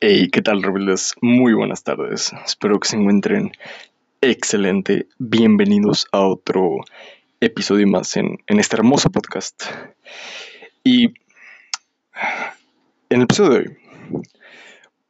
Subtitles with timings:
[0.00, 1.14] Hey, ¿qué tal, rebeldes?
[1.22, 2.32] Muy buenas tardes.
[2.44, 3.52] Espero que se encuentren
[4.20, 5.06] excelente.
[5.18, 6.78] Bienvenidos a otro
[7.40, 9.64] episodio más en, este hermoso podcast.
[10.82, 11.06] Y
[13.08, 13.76] en el episodio de hoy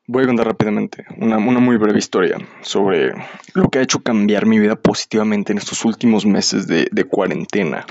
[0.07, 3.15] voy a contar rápidamente una, muy breve historia sobre
[3.55, 7.87] lo que ha hecho cambiar mi vida positivamente en estos últimos meses de, de cuarentena.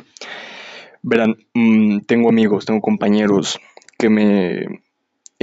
[1.01, 3.59] Verán, mm, tengo amigos, tengo compañeros
[3.97, 4.82] que me,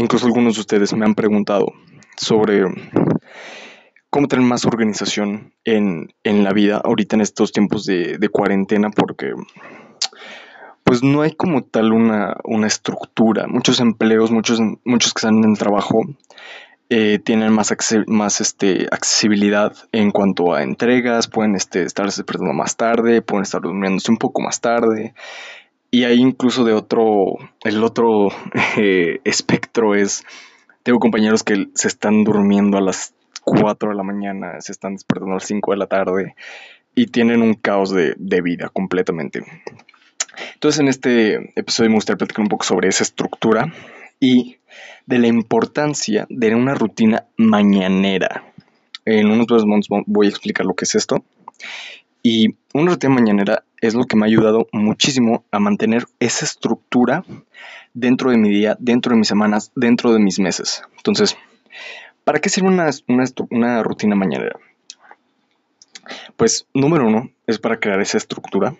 [0.00, 1.72] incluso algunos de ustedes me han preguntado
[2.16, 2.64] sobre
[4.08, 9.32] cómo tener más organización en, en la vida ahorita en estos tiempos de, cuarentena porque
[10.84, 13.46] pues no hay como tal una, una estructura.
[13.46, 16.02] Muchos empleos, muchos, muchos que están en el trabajo
[16.88, 17.72] eh, tienen más,
[18.08, 23.60] más este, accesibilidad en cuanto a entregas, pueden este, estar despertando más tarde, pueden estar
[23.60, 25.14] durmiéndose un poco más tarde.
[25.90, 28.28] Y hay incluso de otro, el otro
[28.76, 30.24] eh, espectro es,
[30.82, 35.32] tengo compañeros que se están durmiendo a las 4 de la mañana, se están despertando
[35.32, 36.34] a las 5 de la tarde
[36.94, 39.42] y tienen un caos de, de vida completamente.
[40.54, 43.72] Entonces en este episodio me gustaría platicar un poco sobre esa estructura
[44.20, 44.58] y
[45.06, 48.44] de la importancia de una rutina mañanera.
[49.04, 51.24] En unos dos momentos voy a explicar lo que es esto.
[52.22, 57.24] Y una rutina mañanera es lo que me ha ayudado muchísimo a mantener esa estructura
[57.94, 60.82] dentro de mi día, dentro de mis semanas, dentro de mis meses.
[60.96, 61.36] Entonces,
[62.24, 64.58] ¿para qué sirve una, rutina mañanera?
[66.36, 68.74] Pues número uno es para crear esa estructura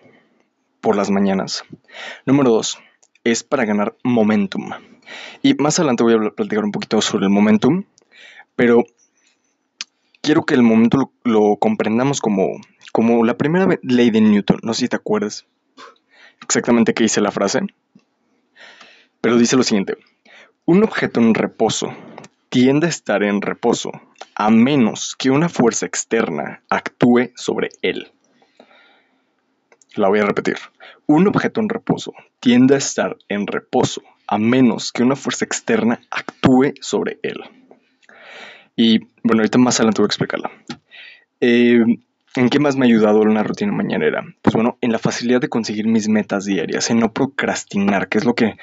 [0.81, 1.65] por las mañanas.
[2.27, 2.79] Número dos
[3.25, 4.71] es para ganar momentum.
[5.43, 7.85] Y más adelante voy a platicar un poquito sobre el momentum,
[8.55, 8.85] pero
[10.21, 12.61] quiero que el momento lo, comprendamos como,
[12.93, 14.61] como la primera ley de Newton.
[14.63, 15.47] No sé si te acuerdas
[16.43, 17.61] exactamente qué dice la frase,
[19.21, 19.99] pero dice lo siguiente.
[20.65, 21.95] Un objeto en reposo
[22.49, 23.93] tiende a estar en reposo
[24.35, 28.13] a menos que una fuerza externa actúe sobre él.
[29.95, 30.57] La voy a repetir.
[31.07, 36.01] Un objeto en reposo tiende a estar en reposo a menos que una fuerza externa
[36.11, 37.41] actúe sobre él.
[38.77, 40.51] Y bueno, ahorita más adelante voy a explicarla.
[41.41, 41.85] Eh,
[42.37, 44.25] ¿En qué más me ha ayudado una rutina mañanera?
[44.41, 48.25] Pues bueno, en la facilidad de conseguir mis metas diarias, en no procrastinar, que es
[48.25, 48.57] lo que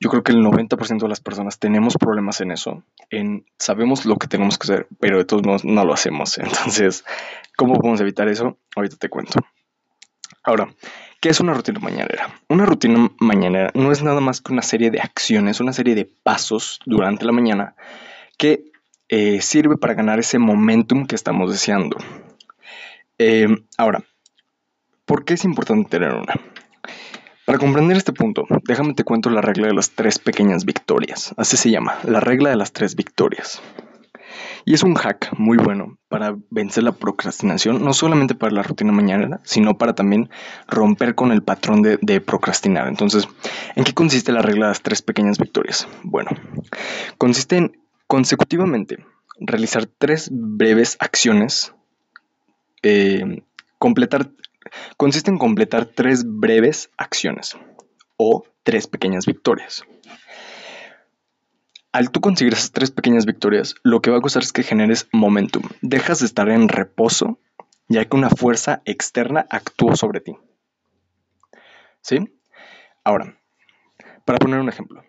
[0.00, 4.16] yo creo que el 90% de las personas tenemos problemas en eso, en sabemos lo
[4.16, 6.38] que tenemos que hacer, pero de todos modos no lo hacemos.
[6.38, 7.04] Entonces,
[7.56, 8.58] ¿cómo podemos evitar eso?
[8.74, 9.38] Ahorita te cuento.
[10.42, 10.74] Ahora,
[11.20, 12.34] ¿qué es una rutina mañanera?
[12.48, 16.04] Una rutina mañanera no es nada más que una serie de acciones, una serie de
[16.04, 17.76] pasos durante la mañana
[18.38, 18.71] que
[19.08, 21.96] eh, sirve para ganar ese momentum que estamos deseando.
[23.18, 23.46] Eh,
[23.76, 24.02] ahora,
[25.04, 26.34] ¿por qué es importante tener una?
[27.44, 31.34] Para comprender este punto, déjame te cuento la regla de las tres pequeñas victorias.
[31.36, 33.60] Así se llama, la regla de las tres victorias.
[34.64, 38.92] Y es un hack muy bueno para vencer la procrastinación, no solamente para la rutina
[38.92, 40.30] mañana, sino para también
[40.68, 42.86] romper con el patrón de, de, procrastinar.
[42.86, 43.28] Entonces,
[43.74, 45.88] ¿en qué consiste la regla de las tres pequeñas victorias?
[46.04, 46.30] Bueno,
[47.18, 47.81] consiste en
[48.12, 49.06] consecutivamente
[49.40, 51.72] realizar tres breves acciones,
[52.82, 53.42] eh,
[53.78, 54.28] completar,
[54.98, 57.56] consiste en completar tres breves acciones
[58.18, 59.84] o tres pequeñas victorias.
[61.90, 65.08] Al tú conseguir esas tres pequeñas victorias, lo que va a causar es que generes
[65.10, 65.62] momentum.
[65.80, 67.38] Dejas de estar en reposo,
[67.88, 70.36] ya que una fuerza externa actúa sobre ti.
[72.02, 72.18] ¿Sí?
[73.04, 73.38] Ahora,
[74.26, 75.02] para poner un ejemplo.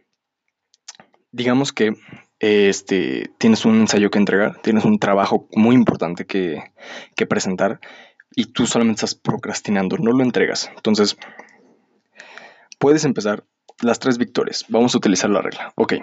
[1.34, 1.98] Digamos que
[2.40, 6.64] este, tienes un ensayo que entregar, tienes un trabajo muy importante que,
[7.16, 7.80] que presentar
[8.36, 10.70] y tú solamente estás procrastinando, no lo entregas.
[10.76, 11.18] Entonces,
[12.80, 13.46] puedes empezar
[13.82, 14.66] las tres victorias.
[14.70, 15.74] Vamos a utilizar la regla.
[15.76, 15.94] Ok,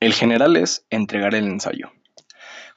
[0.00, 1.92] el general es entregar el ensayo.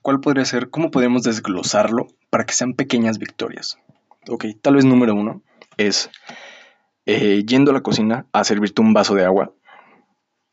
[0.04, 0.70] ¿Cuál podría ser?
[0.70, 3.80] ¿Cómo podemos desglosarlo para que sean pequeñas victorias?
[4.30, 5.42] Ok, tal vez número uno
[5.78, 6.12] es
[7.08, 9.55] eh, yendo a la cocina a servirte un vaso de agua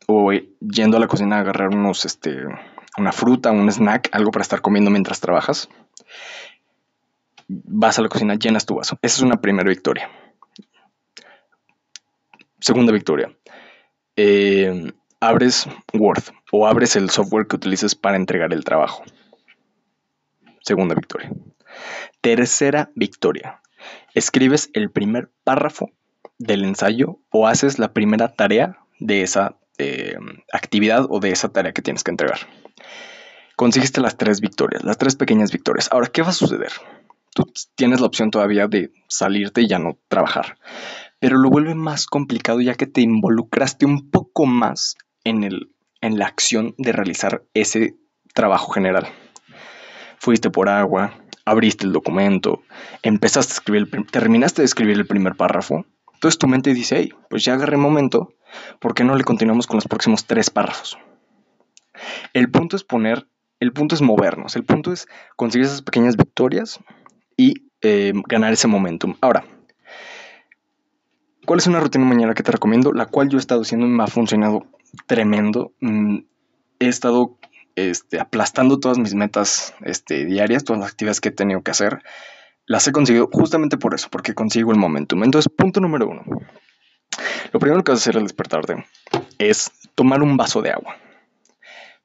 [0.07, 2.43] o yendo a la cocina a agarrar unos, este,
[2.97, 5.69] una fruta, un snack, algo para estar comiendo mientras trabajas.
[7.47, 8.97] Vas a la cocina, llenas tu vaso.
[9.01, 10.09] Esa es una primera victoria.
[12.59, 13.35] Segunda victoria.
[14.15, 19.03] Eh, abres Word o abres el software que utilices para entregar el trabajo.
[20.61, 21.31] Segunda victoria.
[22.21, 23.61] Tercera victoria.
[24.13, 25.89] Escribes el primer párrafo
[26.37, 30.15] del ensayo o haces la primera tarea de esa eh,
[30.51, 32.39] actividad o de esa tarea que tienes que entregar.
[33.55, 35.89] Conseguiste las tres victorias, las tres pequeñas victorias.
[35.91, 36.71] Ahora, ¿qué va a suceder?
[37.33, 40.57] Tú tienes la opción todavía de salirte y ya no trabajar,
[41.19, 45.71] pero lo vuelve más complicado ya que te involucraste un poco más en el,
[46.01, 47.95] en la acción de realizar ese
[48.33, 49.07] trabajo general.
[50.19, 52.61] Fuiste por agua, abriste el documento,
[53.01, 57.43] empezaste a escribir, terminaste de escribir el primer párrafo, entonces tu mente dice, hey, pues
[57.43, 58.32] ya agarré momento,
[58.79, 60.97] ¿por qué no le continuamos con los próximos tres párrafos?
[62.33, 63.27] El punto es poner,
[63.59, 66.79] el punto es movernos, el punto es conseguir esas pequeñas victorias
[67.37, 69.15] y eh, ganar ese momentum.
[69.21, 69.45] Ahora,
[71.45, 72.93] ¿cuál es una rutina mañana que te recomiendo?
[72.93, 74.65] La cual yo he estado haciendo y me ha funcionado
[75.07, 75.73] tremendo.
[75.79, 76.19] Mm,
[76.79, 77.37] he estado
[77.75, 82.03] este, aplastando todas mis metas este, diarias, todas las actividades que he tenido que hacer.
[82.65, 85.23] Las he conseguido justamente por eso, porque consigo el momentum.
[85.23, 86.23] Entonces, punto número uno.
[87.53, 88.83] Lo primero que vas a hacer al despertarte
[89.37, 90.97] es tomar un vaso de agua.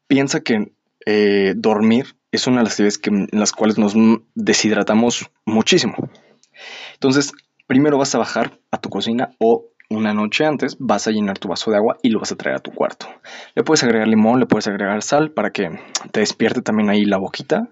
[0.06, 0.73] Piensa que
[1.06, 3.00] eh, dormir es una de las actividades
[3.33, 3.95] en las cuales nos
[4.35, 5.97] deshidratamos muchísimo.
[6.93, 7.33] Entonces,
[7.67, 11.49] primero vas a bajar a tu cocina o una noche antes vas a llenar tu
[11.49, 13.09] vaso de agua y lo vas a traer a tu cuarto.
[13.55, 15.71] Le puedes agregar limón, le puedes agregar sal para que
[16.12, 17.71] te despierte también ahí la boquita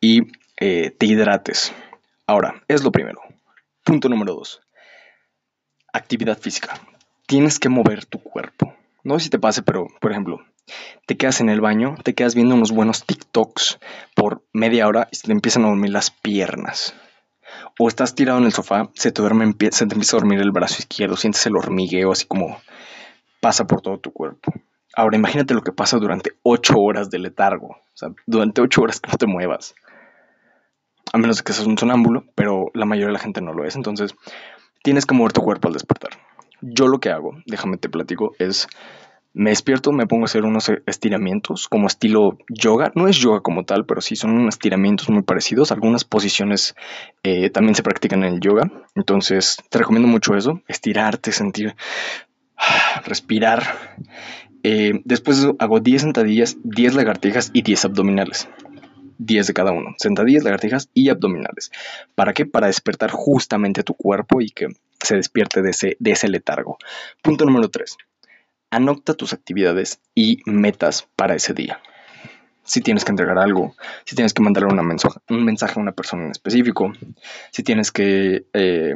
[0.00, 0.22] y
[0.58, 1.72] eh, te hidrates.
[2.26, 3.20] Ahora, es lo primero.
[3.84, 4.60] Punto número dos.
[5.92, 6.80] Actividad física.
[7.32, 8.74] Tienes que mover tu cuerpo.
[9.04, 10.40] No sé si te pase, pero por ejemplo,
[11.06, 13.78] te quedas en el baño, te quedas viendo unos buenos TikToks
[14.14, 16.94] por media hora y te empiezan a dormir las piernas
[17.78, 20.50] o estás tirado en el sofá, se te, duerme, se te empieza a dormir el
[20.50, 22.60] brazo izquierdo, sientes el hormigueo así como
[23.40, 24.52] pasa por todo tu cuerpo.
[24.94, 29.00] Ahora imagínate lo que pasa durante 8 horas de letargo, o sea, durante 8 horas
[29.00, 29.74] que no te muevas.
[31.14, 33.74] A menos que seas un sonámbulo, pero la mayoría de la gente no lo es,
[33.74, 34.14] entonces
[34.82, 36.10] tienes que mover tu cuerpo al despertar.
[36.62, 38.68] Yo lo que hago, déjame te platico, es
[39.34, 42.92] me despierto, me pongo a hacer unos estiramientos como estilo yoga.
[42.94, 45.72] No es yoga como tal, pero sí son estiramientos muy parecidos.
[45.72, 46.74] Algunas posiciones
[47.22, 48.70] eh, también se practican en el yoga.
[48.94, 50.60] Entonces te recomiendo mucho eso.
[50.68, 51.74] Estirarte, sentir,
[53.06, 53.62] respirar.
[54.62, 58.48] Eh, después hago 10 sentadillas, 10 lagartijas y 10 abdominales.
[59.26, 59.94] 10 de cada uno.
[59.98, 61.70] Sentadillas, lagartijas y abdominales.
[62.14, 62.46] ¿Para qué?
[62.46, 64.68] Para despertar justamente tu cuerpo y que
[65.00, 66.78] se despierte de ese, de ese letargo.
[67.22, 67.96] Punto número 3
[68.72, 71.80] anota tus actividades y metas para ese día.
[72.64, 73.76] Si tienes que entregar algo,
[74.06, 76.92] si tienes que mandarle una mensaje, un mensaje a una persona en específico,
[77.50, 78.94] si tienes que eh,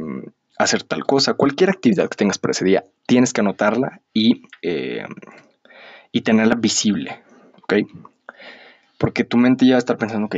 [0.56, 5.04] hacer tal cosa, cualquier actividad que tengas para ese día, tienes que anotarla y, eh,
[6.10, 7.20] y tenerla visible,
[7.62, 7.74] ¿ok?
[8.98, 10.36] Porque tu mente ya va a estar pensando, ok,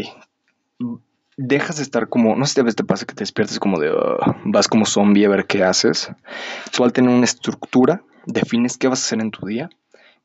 [1.39, 3.79] dejas de estar como, no sé si a veces te pasa que te despiertes como
[3.79, 6.11] de, uh, vas como zombie a ver qué haces.
[6.73, 9.71] Tú al tener una estructura, defines qué vas a hacer en tu día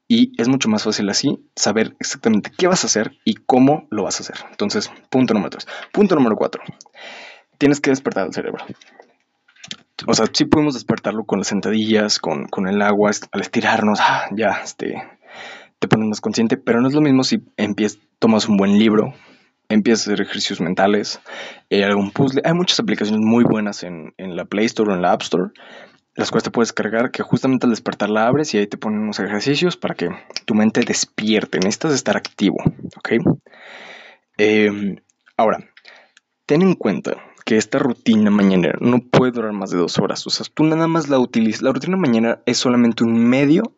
[0.07, 4.03] y es mucho más fácil así saber exactamente qué vas a hacer y cómo lo
[4.03, 4.45] vas a hacer.
[4.49, 5.67] Entonces, punto número tres.
[5.91, 6.63] Punto número cuatro.
[7.59, 8.65] Tienes que despertar el cerebro.
[10.07, 14.59] O sea, sí podemos despertarlo con las sentadillas, con, el agua, al estirarnos, ah, ya,
[14.63, 15.01] este,
[15.83, 19.13] te pones más consciente, pero no es lo mismo si empiezas, tomas un buen libro,
[19.69, 21.19] empiezas a hacer ejercicios mentales,
[21.69, 22.41] eh, algún puzzle.
[22.45, 25.51] Hay muchas aplicaciones muy buenas en, en la Play Store o en la App Store
[26.15, 28.99] las cuales te puedes cargar, que justamente al despertar la abres y ahí te ponen
[28.99, 30.09] unos ejercicios para que
[30.45, 31.57] tu mente despierte.
[31.57, 32.57] Necesitas estar activo,
[32.97, 33.13] ¿ok?
[34.37, 34.97] Em,
[35.37, 35.57] ahora,
[36.45, 40.25] ten en cuenta que esta rutina mañanera no puede durar más de dos horas.
[40.27, 41.61] O sea, tú nada más la utilizas.
[41.61, 43.75] La rutina mañana es solamente un medio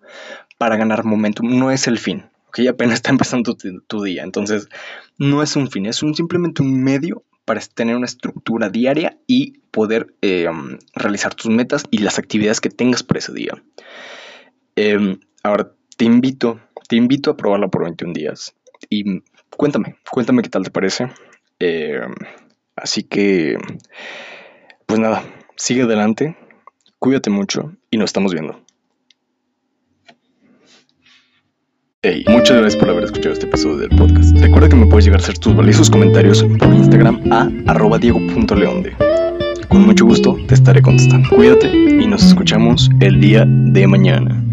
[0.57, 2.25] para ganar momentum, no es el fin.
[2.47, 2.59] ¿ok?
[2.69, 4.23] Apenas está empezando tu, día.
[4.23, 4.69] Entonces,
[5.17, 9.59] no es un fin, es un, simplemente un medio para tener una estructura diaria y
[9.71, 10.47] poder eh,
[10.95, 13.61] realizar tus metas y las actividades que tengas para ese día.
[14.75, 18.55] Em, ahora, te invito, te invito a probarla por 21 días
[18.89, 21.09] y cuéntame, cuéntame qué tal te parece.
[21.59, 22.13] Em,
[22.75, 23.57] así que,
[24.85, 25.23] pues nada,
[25.55, 26.37] sigue adelante,
[26.99, 28.65] cuídate mucho y nos estamos viendo.
[32.27, 34.35] muchas gracias por haber escuchado este episodio del podcast.
[34.37, 38.95] Recuerda que me puedes llegar a hacer tus valiosos comentarios por Instagram a arroba diego.leonde.
[39.67, 41.29] Con mucho gusto te estaré contestando.
[41.29, 44.44] Cuídate y nos escuchamos el día de mañana.